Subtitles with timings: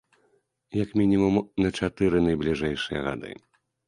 [0.83, 3.31] Як мінімум на чатыры найбліжэйшыя гады.